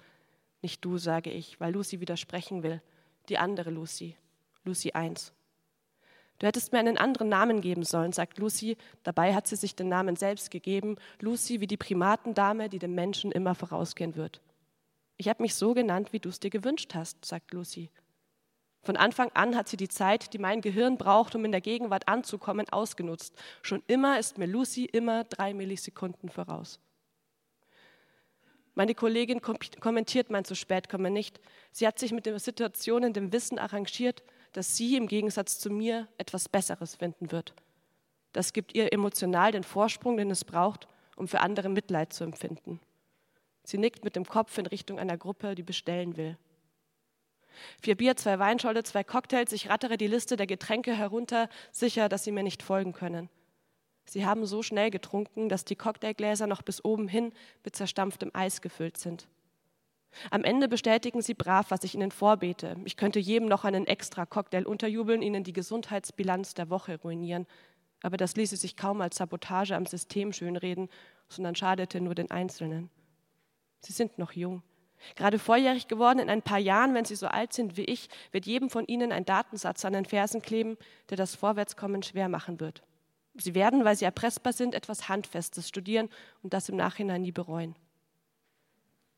Nicht 0.61 0.85
du, 0.85 0.97
sage 0.97 1.31
ich, 1.31 1.59
weil 1.59 1.73
Lucy 1.73 1.99
widersprechen 1.99 2.63
will. 2.63 2.81
Die 3.27 3.37
andere 3.37 3.71
Lucy, 3.71 4.15
Lucy 4.63 4.93
1. 4.93 5.33
Du 6.41 6.47
hättest 6.47 6.71
mir 6.71 6.79
einen 6.79 6.97
anderen 6.97 7.29
Namen 7.29 7.61
geben 7.61 7.83
sollen, 7.83 8.13
sagt 8.13 8.39
Lucy. 8.39 8.75
Dabei 9.03 9.35
hat 9.35 9.45
sie 9.45 9.55
sich 9.55 9.75
den 9.75 9.89
Namen 9.89 10.15
selbst 10.15 10.49
gegeben. 10.49 10.95
Lucy 11.19 11.61
wie 11.61 11.67
die 11.67 11.77
Primatendame, 11.77 12.67
die 12.67 12.79
dem 12.79 12.95
Menschen 12.95 13.31
immer 13.31 13.53
vorausgehen 13.53 14.15
wird. 14.15 14.41
Ich 15.17 15.29
habe 15.29 15.43
mich 15.43 15.53
so 15.53 15.75
genannt, 15.75 16.13
wie 16.13 16.19
du 16.19 16.29
es 16.29 16.39
dir 16.39 16.49
gewünscht 16.49 16.95
hast, 16.95 17.23
sagt 17.25 17.53
Lucy. 17.53 17.91
Von 18.81 18.97
Anfang 18.97 19.29
an 19.35 19.55
hat 19.55 19.69
sie 19.69 19.77
die 19.77 19.87
Zeit, 19.87 20.33
die 20.33 20.39
mein 20.39 20.61
Gehirn 20.61 20.97
braucht, 20.97 21.35
um 21.35 21.45
in 21.45 21.51
der 21.51 21.61
Gegenwart 21.61 22.07
anzukommen, 22.07 22.67
ausgenutzt. 22.71 23.35
Schon 23.61 23.83
immer 23.85 24.17
ist 24.17 24.39
mir 24.39 24.47
Lucy 24.47 24.85
immer 24.85 25.25
drei 25.25 25.53
Millisekunden 25.53 26.29
voraus. 26.29 26.79
Meine 28.73 28.95
Kollegin 28.95 29.41
kommentiert 29.41 30.31
mein 30.31 30.45
zu 30.45 30.55
spät 30.55 30.89
komme 30.89 31.11
nicht. 31.11 31.39
Sie 31.71 31.85
hat 31.85 31.99
sich 31.99 32.11
mit 32.11 32.25
der 32.25 32.39
Situation 32.39 33.03
in 33.03 33.13
dem 33.13 33.31
Wissen 33.31 33.59
arrangiert, 33.59 34.23
dass 34.51 34.75
sie 34.75 34.95
im 34.97 35.07
Gegensatz 35.07 35.59
zu 35.59 35.69
mir 35.69 36.07
etwas 36.17 36.49
Besseres 36.49 36.95
finden 36.95 37.31
wird. 37.31 37.53
Das 38.33 38.53
gibt 38.53 38.75
ihr 38.75 38.93
emotional 38.93 39.51
den 39.51 39.63
Vorsprung, 39.63 40.17
den 40.17 40.31
es 40.31 40.45
braucht, 40.45 40.87
um 41.15 41.27
für 41.27 41.41
andere 41.41 41.69
Mitleid 41.69 42.13
zu 42.13 42.23
empfinden. 42.23 42.79
Sie 43.63 43.77
nickt 43.77 44.03
mit 44.03 44.15
dem 44.15 44.25
Kopf 44.25 44.57
in 44.57 44.65
Richtung 44.65 44.99
einer 44.99 45.17
Gruppe, 45.17 45.55
die 45.55 45.63
bestellen 45.63 46.17
will. 46.17 46.37
Vier 47.81 47.95
Bier, 47.95 48.15
zwei 48.15 48.39
Weinscholle, 48.39 48.83
zwei 48.83 49.03
Cocktails. 49.03 49.51
Ich 49.51 49.69
rattere 49.69 49.97
die 49.97 50.07
Liste 50.07 50.37
der 50.37 50.47
Getränke 50.47 50.95
herunter, 50.95 51.49
sicher, 51.71 52.09
dass 52.09 52.23
sie 52.23 52.31
mir 52.31 52.43
nicht 52.43 52.63
folgen 52.63 52.93
können. 52.93 53.29
Sie 54.05 54.25
haben 54.25 54.45
so 54.45 54.63
schnell 54.63 54.89
getrunken, 54.89 55.47
dass 55.47 55.65
die 55.65 55.75
Cocktailgläser 55.75 56.47
noch 56.47 56.61
bis 56.61 56.83
oben 56.83 57.07
hin 57.07 57.33
mit 57.63 57.75
zerstampftem 57.75 58.31
Eis 58.33 58.61
gefüllt 58.61 58.97
sind. 58.97 59.27
Am 60.29 60.43
Ende 60.43 60.67
bestätigen 60.67 61.21
sie 61.21 61.33
brav, 61.33 61.71
was 61.71 61.83
ich 61.83 61.95
ihnen 61.95 62.11
vorbete. 62.11 62.75
Ich 62.85 62.97
könnte 62.97 63.19
jedem 63.19 63.47
noch 63.47 63.63
einen 63.63 63.87
extra 63.87 64.25
Cocktail 64.25 64.65
unterjubeln, 64.65 65.21
ihnen 65.21 65.43
die 65.43 65.53
Gesundheitsbilanz 65.53 66.53
der 66.53 66.69
Woche 66.69 66.99
ruinieren. 66.99 67.47
Aber 68.03 68.17
das 68.17 68.35
ließe 68.35 68.57
sich 68.57 68.75
kaum 68.75 69.01
als 69.01 69.17
Sabotage 69.17 69.75
am 69.75 69.85
System 69.85 70.33
schönreden, 70.33 70.89
sondern 71.29 71.55
schadete 71.55 72.01
nur 72.01 72.15
den 72.15 72.31
Einzelnen. 72.31 72.89
Sie 73.79 73.93
sind 73.93 74.17
noch 74.17 74.33
jung. 74.33 74.63
Gerade 75.15 75.39
volljährig 75.39 75.87
geworden, 75.87 76.19
in 76.19 76.29
ein 76.29 76.43
paar 76.43 76.59
Jahren, 76.59 76.93
wenn 76.93 77.05
Sie 77.05 77.15
so 77.15 77.27
alt 77.27 77.53
sind 77.53 77.75
wie 77.77 77.85
ich, 77.85 78.09
wird 78.31 78.45
jedem 78.45 78.69
von 78.69 78.85
Ihnen 78.85 79.11
ein 79.11 79.25
Datensatz 79.25 79.83
an 79.83 79.93
den 79.93 80.05
Fersen 80.05 80.41
kleben, 80.41 80.77
der 81.09 81.17
das 81.17 81.35
Vorwärtskommen 81.35 82.03
schwer 82.03 82.29
machen 82.29 82.59
wird. 82.59 82.83
Sie 83.35 83.55
werden, 83.55 83.85
weil 83.85 83.95
Sie 83.95 84.05
erpressbar 84.05 84.53
sind, 84.53 84.75
etwas 84.75 85.09
Handfestes 85.09 85.67
studieren 85.67 86.09
und 86.43 86.53
das 86.53 86.69
im 86.69 86.75
Nachhinein 86.75 87.21
nie 87.21 87.31
bereuen. 87.31 87.75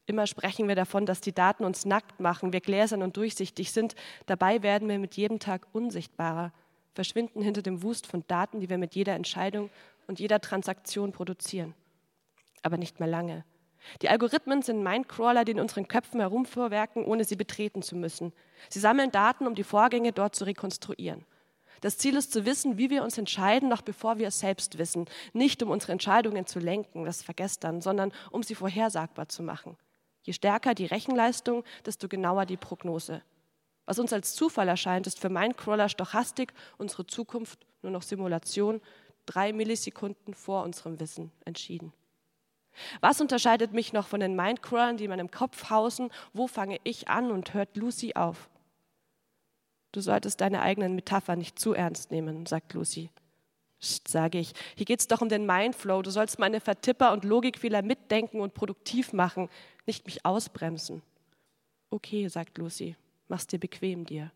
Immer 0.06 0.28
sprechen 0.28 0.68
wir 0.68 0.76
davon, 0.76 1.06
dass 1.06 1.22
die 1.22 1.34
Daten 1.34 1.64
uns 1.64 1.86
nackt 1.86 2.20
machen, 2.20 2.52
wir 2.52 2.60
gläsern 2.60 3.04
und 3.04 3.16
durchsichtig 3.16 3.72
sind. 3.72 3.96
Dabei 4.26 4.62
werden 4.62 4.90
wir 4.90 5.00
mit 5.00 5.16
jedem 5.16 5.40
Tag 5.40 5.68
unsichtbarer, 5.72 6.52
verschwinden 6.94 7.42
hinter 7.42 7.62
dem 7.62 7.84
Wust 7.84 8.06
von 8.06 8.24
Daten, 8.28 8.60
die 8.60 8.70
wir 8.70 8.78
mit 8.78 8.96
jeder 8.96 9.14
Entscheidung 9.14 9.70
und 10.08 10.20
jeder 10.20 10.42
Transaktion 10.42 11.14
produzieren. 11.14 11.74
Aber 12.64 12.78
nicht 12.78 13.00
mehr 13.00 13.08
lange. 13.08 13.46
Die 14.02 14.10
Algorithmen 14.10 14.62
sind 14.62 14.84
Mindcrawler, 14.84 15.46
die 15.46 15.54
in 15.54 15.60
unseren 15.60 15.88
Köpfen 15.88 16.20
herumvorwerken, 16.20 17.06
ohne 17.06 17.24
sie 17.24 17.36
betreten 17.36 17.82
zu 17.82 17.96
müssen. 17.96 18.34
Sie 18.70 18.80
sammeln 18.80 19.12
Daten, 19.12 19.48
um 19.48 19.56
die 19.56 19.64
Vorgänge 19.64 20.12
dort 20.12 20.36
zu 20.36 20.46
rekonstruieren. 20.46 21.26
Das 21.82 21.98
Ziel 21.98 22.16
ist 22.16 22.32
zu 22.32 22.46
wissen, 22.46 22.78
wie 22.78 22.90
wir 22.90 23.04
uns 23.04 23.18
entscheiden, 23.18 23.68
noch 23.68 23.82
bevor 23.82 24.18
wir 24.18 24.28
es 24.28 24.40
selbst 24.40 24.78
wissen. 24.78 25.06
Nicht 25.34 25.62
um 25.62 25.70
unsere 25.70 25.92
Entscheidungen 25.92 26.46
zu 26.46 26.60
lenken, 26.60 27.04
das 27.04 27.22
vergesst 27.22 27.64
dann, 27.66 27.82
sondern 27.82 28.14
um 28.32 28.42
sie 28.42 28.56
vorhersagbar 28.56 29.28
zu 29.28 29.44
machen. 29.44 29.76
Je 30.24 30.34
stärker 30.34 30.74
die 30.74 30.86
Rechenleistung, 30.86 31.64
desto 31.86 32.08
genauer 32.08 32.46
die 32.46 32.58
Prognose. 32.58 33.22
Was 33.86 34.00
uns 34.00 34.14
als 34.14 34.34
Zufall 34.34 34.70
erscheint, 34.70 35.08
ist 35.08 35.20
für 35.20 35.30
Mindcrawler 35.30 35.90
Stochastik 35.90 36.54
unsere 36.78 37.06
Zukunft 37.06 37.66
nur 37.82 37.92
noch 37.92 38.02
Simulation, 38.02 38.82
drei 39.26 39.54
Millisekunden 39.54 40.34
vor 40.34 40.64
unserem 40.64 41.00
Wissen 41.00 41.32
entschieden. 41.46 41.94
Was 43.02 43.22
unterscheidet 43.22 43.74
mich 43.74 43.94
noch 43.94 44.08
von 44.08 44.20
den 44.20 44.36
Mindcrawlern, 44.36 44.98
die 44.98 45.04
in 45.04 45.10
meinem 45.10 45.30
Kopf 45.30 45.70
hausen? 45.70 46.10
Wo 46.32 46.48
fange 46.48 46.80
ich 46.84 47.10
an 47.10 47.30
und 47.30 47.54
hört 47.54 47.76
Lucy 47.76 48.14
auf? 48.16 48.50
Du 49.92 50.02
solltest 50.02 50.42
deine 50.42 50.62
eigenen 50.62 50.96
Metaphern 50.96 51.38
nicht 51.38 51.60
zu 51.60 51.74
ernst 51.74 52.10
nehmen, 52.10 52.46
sagt 52.48 52.74
Lucy. 52.74 53.12
Sage 53.84 54.40
ich. 54.40 54.54
Hier 54.76 54.86
geht 54.86 55.02
es 55.02 55.08
doch 55.08 55.22
um 55.22 55.30
den 55.30 55.46
Mindflow. 55.46 56.02
Du 56.02 56.10
sollst 56.10 56.40
meine 56.40 56.62
Vertipper 56.62 57.12
und 57.12 57.26
Logikfehler 57.26 57.82
mitdenken 57.82 58.40
und 58.40 58.54
produktiv 58.54 59.12
machen, 59.12 59.50
nicht 59.86 60.06
mich 60.06 60.26
ausbremsen. 60.26 61.02
Okay, 61.90 62.28
sagt 62.28 62.58
Lucy. 62.58 62.96
Mach's 63.28 63.48
dir 63.48 63.60
bequem 63.60 64.06
dir. 64.06 64.32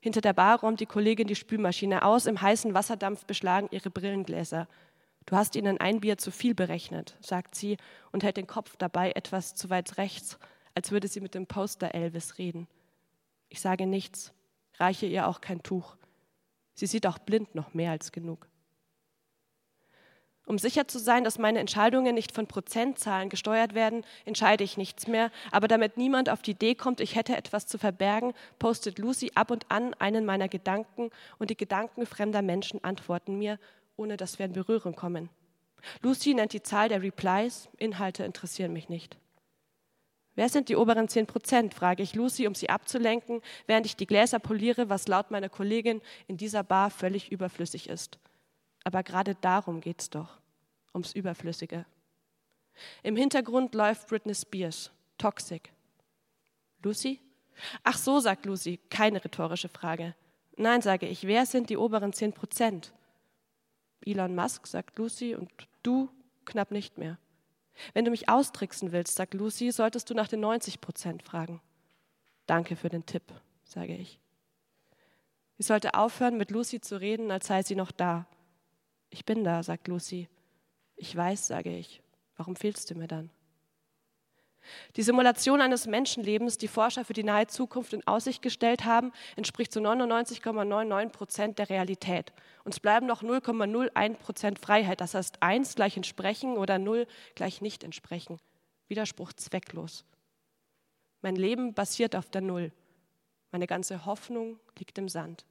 Hinter 0.00 0.20
der 0.20 0.32
Bar 0.32 0.60
räumt 0.60 0.80
die 0.80 0.86
Kollegin 0.86 1.26
die 1.26 1.34
Spülmaschine 1.34 2.04
aus. 2.04 2.26
Im 2.26 2.40
heißen 2.40 2.74
Wasserdampf 2.74 3.24
beschlagen 3.26 3.68
ihre 3.70 3.90
Brillengläser. 3.90 4.68
Du 5.26 5.36
hast 5.36 5.56
ihnen 5.56 5.78
ein 5.78 6.00
Bier 6.00 6.16
zu 6.16 6.30
viel 6.30 6.54
berechnet, 6.54 7.16
sagt 7.20 7.54
sie 7.54 7.76
und 8.12 8.22
hält 8.22 8.38
den 8.38 8.46
Kopf 8.46 8.76
dabei 8.76 9.12
etwas 9.12 9.54
zu 9.54 9.68
weit 9.68 9.98
rechts, 9.98 10.38
als 10.74 10.90
würde 10.90 11.06
sie 11.06 11.20
mit 11.20 11.34
dem 11.34 11.46
Poster 11.46 11.94
Elvis 11.94 12.38
reden. 12.38 12.66
Ich 13.50 13.60
sage 13.60 13.86
nichts, 13.86 14.32
reiche 14.78 15.04
ihr 15.04 15.28
auch 15.28 15.42
kein 15.42 15.62
Tuch. 15.62 15.97
Sie 16.78 16.86
sieht 16.86 17.08
auch 17.08 17.18
blind 17.18 17.56
noch 17.56 17.74
mehr 17.74 17.90
als 17.90 18.12
genug. 18.12 18.46
Um 20.46 20.58
sicher 20.58 20.86
zu 20.86 21.00
sein, 21.00 21.24
dass 21.24 21.36
meine 21.36 21.58
Entscheidungen 21.58 22.14
nicht 22.14 22.30
von 22.30 22.46
Prozentzahlen 22.46 23.30
gesteuert 23.30 23.74
werden, 23.74 24.04
entscheide 24.26 24.62
ich 24.62 24.76
nichts 24.76 25.08
mehr. 25.08 25.32
Aber 25.50 25.66
damit 25.66 25.96
niemand 25.96 26.30
auf 26.30 26.40
die 26.40 26.52
Idee 26.52 26.76
kommt, 26.76 27.00
ich 27.00 27.16
hätte 27.16 27.36
etwas 27.36 27.66
zu 27.66 27.78
verbergen, 27.78 28.32
postet 28.60 29.00
Lucy 29.00 29.32
ab 29.34 29.50
und 29.50 29.68
an 29.72 29.92
einen 29.94 30.24
meiner 30.24 30.48
Gedanken 30.48 31.10
und 31.40 31.50
die 31.50 31.56
Gedanken 31.56 32.06
fremder 32.06 32.42
Menschen 32.42 32.84
antworten 32.84 33.38
mir, 33.38 33.58
ohne 33.96 34.16
dass 34.16 34.38
wir 34.38 34.46
in 34.46 34.52
Berührung 34.52 34.94
kommen. 34.94 35.30
Lucy 36.00 36.32
nennt 36.32 36.52
die 36.52 36.62
Zahl 36.62 36.88
der 36.88 37.02
Replies, 37.02 37.68
Inhalte 37.76 38.22
interessieren 38.22 38.72
mich 38.72 38.88
nicht. 38.88 39.18
Wer 40.38 40.48
sind 40.48 40.68
die 40.68 40.76
oberen 40.76 41.08
10 41.08 41.26
Prozent, 41.26 41.74
frage 41.74 42.00
ich 42.00 42.14
Lucy, 42.14 42.46
um 42.46 42.54
sie 42.54 42.70
abzulenken, 42.70 43.42
während 43.66 43.86
ich 43.86 43.96
die 43.96 44.06
Gläser 44.06 44.38
poliere, 44.38 44.88
was 44.88 45.08
laut 45.08 45.32
meiner 45.32 45.48
Kollegin 45.48 46.00
in 46.28 46.36
dieser 46.36 46.62
Bar 46.62 46.90
völlig 46.90 47.32
überflüssig 47.32 47.88
ist. 47.88 48.20
Aber 48.84 49.02
gerade 49.02 49.34
darum 49.34 49.80
geht 49.80 50.00
es 50.00 50.10
doch, 50.10 50.38
ums 50.94 51.12
Überflüssige. 51.12 51.86
Im 53.02 53.16
Hintergrund 53.16 53.74
läuft 53.74 54.06
Britney 54.06 54.32
Spears, 54.32 54.92
Toxic. 55.18 55.72
Lucy? 56.84 57.20
Ach 57.82 57.98
so, 57.98 58.20
sagt 58.20 58.46
Lucy, 58.46 58.78
keine 58.90 59.24
rhetorische 59.24 59.68
Frage. 59.68 60.14
Nein, 60.56 60.82
sage 60.82 61.08
ich, 61.08 61.26
wer 61.26 61.46
sind 61.46 61.68
die 61.68 61.76
oberen 61.76 62.12
10 62.12 62.32
Prozent? 62.32 62.92
Elon 64.06 64.36
Musk, 64.36 64.68
sagt 64.68 65.00
Lucy, 65.00 65.34
und 65.34 65.50
du 65.82 66.08
knapp 66.44 66.70
nicht 66.70 66.96
mehr. 66.96 67.18
Wenn 67.94 68.04
du 68.04 68.10
mich 68.10 68.28
austricksen 68.28 68.92
willst, 68.92 69.16
sagt 69.16 69.34
Lucy, 69.34 69.70
solltest 69.70 70.10
du 70.10 70.14
nach 70.14 70.28
den 70.28 70.40
90 70.40 70.80
Prozent 70.80 71.22
fragen. 71.22 71.60
Danke 72.46 72.76
für 72.76 72.88
den 72.88 73.06
Tipp, 73.06 73.22
sage 73.64 73.94
ich. 73.94 74.18
Ich 75.56 75.66
sollte 75.66 75.94
aufhören, 75.94 76.36
mit 76.36 76.50
Lucy 76.50 76.80
zu 76.80 77.00
reden, 77.00 77.30
als 77.30 77.48
sei 77.48 77.62
sie 77.62 77.74
noch 77.74 77.90
da. 77.90 78.26
Ich 79.10 79.24
bin 79.24 79.44
da, 79.44 79.62
sagt 79.62 79.88
Lucy. 79.88 80.28
Ich 80.96 81.14
weiß, 81.14 81.46
sage 81.46 81.76
ich. 81.76 82.02
Warum 82.36 82.56
fehlst 82.56 82.90
du 82.90 82.94
mir 82.94 83.08
dann? 83.08 83.30
Die 84.96 85.02
Simulation 85.02 85.60
eines 85.60 85.86
Menschenlebens, 85.86 86.58
die 86.58 86.68
Forscher 86.68 87.04
für 87.04 87.12
die 87.12 87.24
nahe 87.24 87.46
Zukunft 87.46 87.92
in 87.92 88.06
Aussicht 88.06 88.42
gestellt 88.42 88.84
haben, 88.84 89.12
entspricht 89.36 89.72
zu 89.72 89.80
99,99 89.80 91.08
Prozent 91.10 91.58
der 91.58 91.70
Realität. 91.70 92.32
Uns 92.64 92.80
bleiben 92.80 93.06
noch 93.06 93.22
0,01 93.22 94.14
Prozent 94.16 94.58
Freiheit. 94.58 95.00
Das 95.00 95.14
heißt 95.14 95.42
1 95.42 95.74
gleich 95.74 95.96
entsprechen 95.96 96.56
oder 96.56 96.78
0 96.78 97.06
gleich 97.34 97.60
nicht 97.60 97.84
entsprechen. 97.84 98.38
Widerspruch 98.88 99.32
zwecklos. 99.32 100.04
Mein 101.22 101.36
Leben 101.36 101.74
basiert 101.74 102.14
auf 102.14 102.28
der 102.30 102.42
Null. 102.42 102.72
Meine 103.50 103.66
ganze 103.66 104.06
Hoffnung 104.06 104.58
liegt 104.78 104.98
im 104.98 105.08
Sand. 105.08 105.44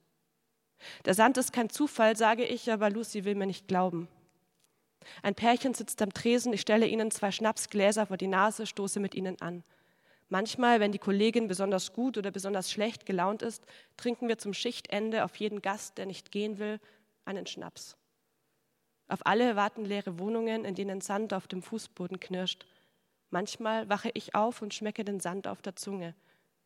Der 1.05 1.13
Sand 1.13 1.37
ist 1.37 1.53
kein 1.53 1.69
Zufall, 1.69 2.15
sage 2.15 2.45
ich, 2.45 2.71
aber 2.71 2.89
Lucy 2.89 3.25
will 3.25 3.35
mir 3.35 3.47
nicht 3.47 3.67
glauben. 3.67 4.07
Ein 5.23 5.35
Pärchen 5.35 5.73
sitzt 5.73 6.01
am 6.01 6.13
Tresen, 6.13 6.53
ich 6.53 6.61
stelle 6.61 6.87
ihnen 6.87 7.11
zwei 7.11 7.31
Schnapsgläser 7.31 8.07
vor 8.07 8.17
die 8.17 8.27
Nase, 8.27 8.65
stoße 8.65 8.99
mit 8.99 9.15
ihnen 9.15 9.39
an. 9.41 9.63
Manchmal, 10.29 10.79
wenn 10.79 10.91
die 10.91 10.99
Kollegin 10.99 11.47
besonders 11.47 11.93
gut 11.93 12.17
oder 12.17 12.31
besonders 12.31 12.71
schlecht 12.71 13.05
gelaunt 13.05 13.41
ist, 13.41 13.63
trinken 13.95 14.27
wir 14.27 14.37
zum 14.37 14.53
Schichtende 14.53 15.23
auf 15.23 15.35
jeden 15.37 15.61
Gast, 15.61 15.97
der 15.97 16.05
nicht 16.05 16.31
gehen 16.31 16.57
will, 16.59 16.79
einen 17.23 17.47
Schnaps. 17.47 17.95
Auf 19.07 19.25
alle 19.25 19.55
warten 19.55 19.85
leere 19.85 20.19
Wohnungen, 20.19 20.65
in 20.65 20.75
denen 20.75 20.99
Sand 20.99 21.33
auf 21.33 21.47
dem 21.47 21.61
Fußboden 21.61 22.19
knirscht. 22.19 22.65
Manchmal 23.29 23.87
wache 23.87 24.11
ich 24.13 24.35
auf 24.35 24.61
und 24.61 24.73
schmecke 24.73 25.05
den 25.05 25.21
Sand 25.21 25.47
auf 25.47 25.61
der 25.61 25.75
Zunge. 25.77 26.13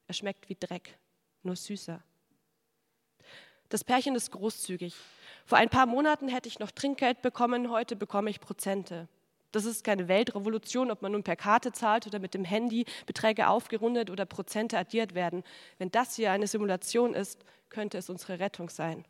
Er 0.08 0.14
schmeckt 0.16 0.50
wie 0.50 0.58
Dreck, 0.60 0.98
nur 1.44 1.56
süßer. 1.56 2.04
Das 3.72 3.86
Pärchen 3.86 4.16
ist 4.16 4.32
großzügig. 4.32 4.94
Vor 5.46 5.58
ein 5.58 5.70
paar 5.70 5.86
Monaten 5.86 6.28
hätte 6.28 6.50
ich 6.50 6.60
noch 6.60 6.72
Trinkgeld 6.72 7.22
bekommen, 7.22 7.72
heute 7.72 7.96
bekomme 7.96 8.30
ich 8.30 8.42
Prozente. 8.42 9.08
Das 9.54 9.64
ist 9.64 9.86
keine 9.86 10.10
Weltrevolution, 10.10 10.92
ob 10.92 11.02
man 11.02 11.14
nun 11.14 11.24
per 11.24 11.38
Karte 11.38 11.72
zahlt 11.72 12.06
oder 12.06 12.20
mit 12.20 12.34
dem 12.34 12.44
Handy, 12.44 12.86
Beträge 13.06 13.48
aufgerundet 13.48 14.10
oder 14.10 14.26
Prozente 14.26 14.78
addiert 14.78 15.16
werden. 15.16 15.46
Wenn 15.78 15.90
das 15.90 16.18
hier 16.18 16.34
eine 16.34 16.48
Simulation 16.48 17.14
ist, 17.14 17.46
könnte 17.70 17.98
es 17.98 18.10
unsere 18.10 18.40
Rettung 18.40 18.70
sein. 18.70 19.06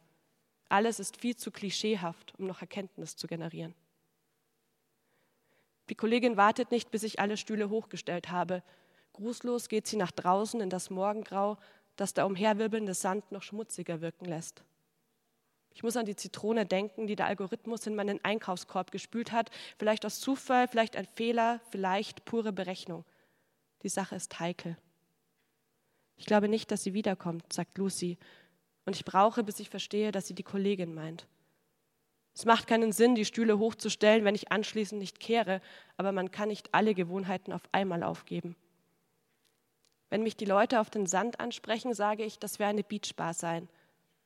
Alles 0.70 1.00
ist 1.00 1.20
viel 1.20 1.36
zu 1.36 1.50
klischeehaft, 1.50 2.36
um 2.38 2.46
noch 2.46 2.62
Erkenntnis 2.62 3.16
zu 3.16 3.26
generieren. 3.26 3.74
Die 5.90 5.96
Kollegin 5.96 6.38
wartet 6.38 6.70
nicht, 6.70 6.92
bis 6.92 7.02
ich 7.02 7.20
alle 7.20 7.36
Stühle 7.36 7.72
hochgestellt 7.72 8.30
habe. 8.30 8.62
Grußlos 9.14 9.70
geht 9.70 9.88
sie 9.88 9.98
nach 9.98 10.12
draußen 10.12 10.62
in 10.62 10.70
das 10.70 10.92
Morgengrau, 10.92 11.58
das 11.96 12.14
der 12.14 12.26
umherwirbelnde 12.26 12.94
Sand 12.94 13.32
noch 13.32 13.44
schmutziger 13.44 14.02
wirken 14.02 14.26
lässt. 14.26 14.64
Ich 15.74 15.84
muss 15.84 15.96
an 15.96 16.06
die 16.06 16.16
Zitrone 16.16 16.66
denken, 16.66 17.08
die 17.08 17.16
der 17.16 17.28
Algorithmus 17.28 17.88
in 17.88 17.96
meinen 17.96 18.24
Einkaufskorb 18.24 18.92
gespült 18.92 19.32
hat. 19.32 19.50
Vielleicht 19.78 20.06
aus 20.06 20.20
Zufall, 20.20 20.68
vielleicht 20.68 20.96
ein 20.96 21.06
Fehler, 21.06 21.62
vielleicht 21.70 22.26
pure 22.26 22.52
Berechnung. 22.52 23.06
Die 23.84 23.90
Sache 23.90 24.16
ist 24.16 24.40
heikel. 24.40 24.78
Ich 26.18 26.26
glaube 26.26 26.50
nicht, 26.50 26.72
dass 26.72 26.84
sie 26.84 26.94
wiederkommt, 26.94 27.52
sagt 27.54 27.78
Lucy. 27.78 28.18
Und 28.86 28.96
ich 28.96 29.06
brauche, 29.06 29.44
bis 29.44 29.60
ich 29.60 29.70
verstehe, 29.70 30.12
dass 30.12 30.28
sie 30.28 30.36
die 30.36 30.44
Kollegin 30.44 30.94
meint. 30.94 31.28
Es 32.34 32.46
macht 32.46 32.68
keinen 32.68 32.92
Sinn, 32.92 33.16
die 33.16 33.26
Stühle 33.26 33.60
hochzustellen, 33.60 34.24
wenn 34.24 34.36
ich 34.36 34.52
anschließend 34.52 35.00
nicht 35.00 35.20
kehre, 35.20 35.62
aber 35.98 36.12
man 36.12 36.32
kann 36.32 36.50
nicht 36.50 36.74
alle 36.74 36.94
Gewohnheiten 36.94 37.52
auf 37.52 37.62
einmal 37.72 38.04
aufgeben. 38.04 38.56
Wenn 40.12 40.24
mich 40.24 40.36
die 40.36 40.46
Leute 40.46 40.82
auf 40.82 40.90
den 40.90 41.08
Sand 41.08 41.40
ansprechen, 41.40 41.94
sage 41.94 42.26
ich, 42.26 42.38
das 42.38 42.60
wäre 42.60 42.70
eine 42.70 42.84
Beachbar 42.84 43.34
sein. 43.34 43.70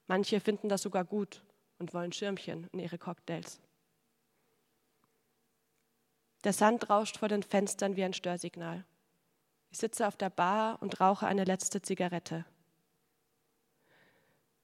Manche 0.08 0.40
finden 0.40 0.68
das 0.68 0.82
sogar 0.82 1.06
gut 1.06 1.44
und 1.78 1.94
wollen 1.94 2.12
Schirmchen 2.12 2.68
in 2.74 2.80
ihre 2.80 2.98
Cocktails. 2.98 3.62
Der 6.44 6.54
Sand 6.54 6.90
rauscht 6.90 7.18
vor 7.18 7.28
den 7.28 7.44
Fenstern 7.44 7.96
wie 7.96 8.04
ein 8.04 8.14
Störsignal. 8.14 8.84
Ich 9.70 9.78
sitze 9.78 10.08
auf 10.08 10.18
der 10.18 10.32
Bar 10.32 10.82
und 10.82 11.00
rauche 11.00 11.28
eine 11.28 11.44
letzte 11.44 11.84
Zigarette. 11.84 12.46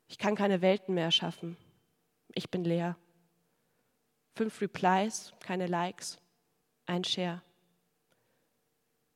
Ich 0.08 0.18
kann 0.18 0.36
keine 0.36 0.62
Welten 0.62 0.96
mehr 0.96 1.06
erschaffen. 1.06 1.56
Ich 2.34 2.50
bin 2.50 2.64
leer. 2.64 2.98
Fünf 4.36 4.60
Replies, 4.60 5.34
keine 5.40 5.68
Likes, 5.68 6.18
ein 6.88 7.04
Share. 7.04 7.44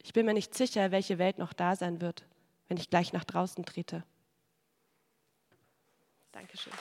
Ich 0.06 0.14
bin 0.14 0.28
mir 0.28 0.36
nicht 0.36 0.54
sicher, 0.54 0.92
welche 0.92 1.18
Welt 1.18 1.40
noch 1.40 1.52
da 1.52 1.76
sein 1.76 2.00
wird, 2.00 2.28
wenn 2.68 2.78
ich 2.78 2.92
gleich 2.92 3.12
nach 3.12 3.24
draußen 3.24 3.66
trete. 3.66 4.04
Dankeschön. 6.32 6.72